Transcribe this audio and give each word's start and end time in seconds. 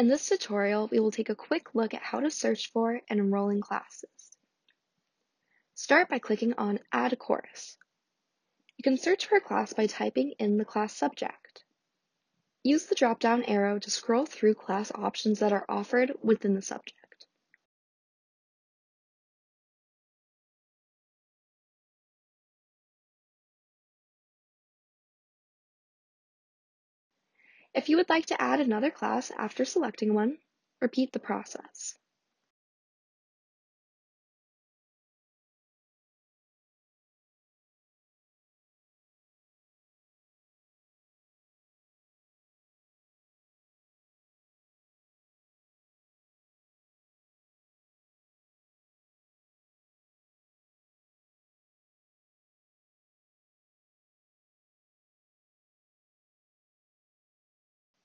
In 0.00 0.08
this 0.08 0.30
tutorial, 0.30 0.88
we 0.90 0.98
will 0.98 1.10
take 1.10 1.28
a 1.28 1.34
quick 1.34 1.74
look 1.74 1.92
at 1.92 2.00
how 2.00 2.20
to 2.20 2.30
search 2.30 2.72
for 2.72 3.02
and 3.10 3.20
enroll 3.20 3.50
in 3.50 3.60
classes. 3.60 4.08
Start 5.74 6.08
by 6.08 6.18
clicking 6.18 6.54
on 6.54 6.78
Add 6.90 7.12
a 7.12 7.16
Course. 7.16 7.76
You 8.78 8.82
can 8.82 8.96
search 8.96 9.26
for 9.26 9.36
a 9.36 9.42
class 9.42 9.74
by 9.74 9.84
typing 9.84 10.32
in 10.38 10.56
the 10.56 10.64
class 10.64 10.96
subject. 10.96 11.64
Use 12.62 12.86
the 12.86 12.94
drop-down 12.94 13.42
arrow 13.42 13.78
to 13.78 13.90
scroll 13.90 14.24
through 14.24 14.54
class 14.54 14.90
options 14.94 15.40
that 15.40 15.52
are 15.52 15.66
offered 15.68 16.12
within 16.22 16.54
the 16.54 16.62
subject. 16.62 16.99
If 27.74 27.88
you 27.88 27.96
would 27.96 28.08
like 28.08 28.26
to 28.26 28.42
add 28.42 28.60
another 28.60 28.90
class 28.90 29.30
after 29.30 29.64
selecting 29.64 30.12
one, 30.12 30.38
repeat 30.80 31.12
the 31.12 31.20
process. 31.20 31.94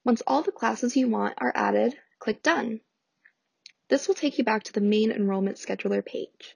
Once 0.06 0.22
all 0.28 0.44
the 0.44 0.52
classes 0.52 0.96
you 0.96 1.10
want 1.10 1.34
are 1.40 1.52
added, 1.56 1.98
click 2.20 2.44
Done. 2.44 2.80
This 3.90 4.08
will 4.08 4.14
take 4.14 4.38
you 4.38 4.44
back 4.44 4.62
to 4.64 4.74
the 4.74 4.80
main 4.80 5.12
Enrollment 5.12 5.58
Scheduler 5.58 6.06
page. 6.06 6.56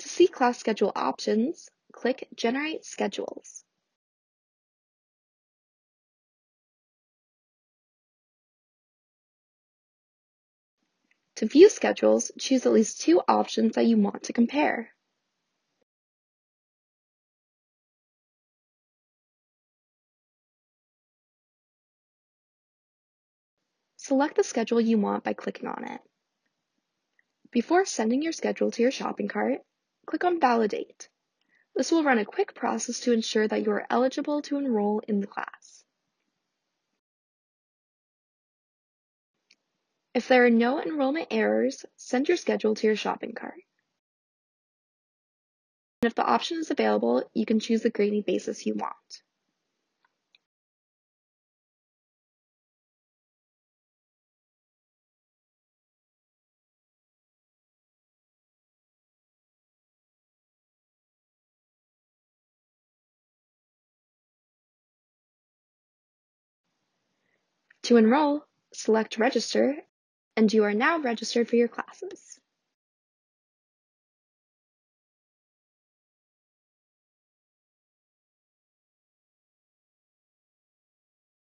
To 0.00 0.08
see 0.08 0.26
class 0.26 0.58
schedule 0.58 0.92
options, 0.94 1.70
click 1.90 2.28
Generate 2.36 2.84
Schedules. 2.84 3.64
To 11.36 11.46
view 11.46 11.70
schedules, 11.70 12.30
choose 12.38 12.66
at 12.66 12.72
least 12.72 13.00
two 13.00 13.22
options 13.26 13.76
that 13.76 13.86
you 13.86 13.96
want 13.96 14.24
to 14.24 14.34
compare. 14.34 14.90
Select 24.02 24.34
the 24.34 24.42
schedule 24.42 24.80
you 24.80 24.98
want 24.98 25.22
by 25.22 25.32
clicking 25.32 25.68
on 25.68 25.84
it. 25.84 26.00
Before 27.52 27.84
sending 27.84 28.20
your 28.20 28.32
schedule 28.32 28.72
to 28.72 28.82
your 28.82 28.90
shopping 28.90 29.28
cart, 29.28 29.60
click 30.06 30.24
on 30.24 30.40
Validate. 30.40 31.08
This 31.76 31.92
will 31.92 32.02
run 32.02 32.18
a 32.18 32.24
quick 32.24 32.52
process 32.52 32.98
to 33.00 33.12
ensure 33.12 33.46
that 33.46 33.62
you 33.62 33.70
are 33.70 33.86
eligible 33.88 34.42
to 34.42 34.56
enroll 34.56 35.02
in 35.06 35.20
the 35.20 35.28
class. 35.28 35.84
If 40.14 40.26
there 40.26 40.46
are 40.46 40.50
no 40.50 40.82
enrollment 40.82 41.28
errors, 41.30 41.84
send 41.94 42.26
your 42.26 42.36
schedule 42.36 42.74
to 42.74 42.86
your 42.88 42.96
shopping 42.96 43.34
cart. 43.34 43.60
And 46.02 46.08
if 46.10 46.16
the 46.16 46.26
option 46.26 46.58
is 46.58 46.72
available, 46.72 47.30
you 47.34 47.46
can 47.46 47.60
choose 47.60 47.82
the 47.82 47.90
grading 47.90 48.22
basis 48.22 48.66
you 48.66 48.74
want. 48.74 49.22
To 67.84 67.96
enroll, 67.96 68.44
select 68.72 69.18
Register, 69.18 69.76
and 70.36 70.52
you 70.52 70.64
are 70.64 70.74
now 70.74 70.98
registered 70.98 71.48
for 71.48 71.56
your 71.56 71.68
classes. 71.68 72.38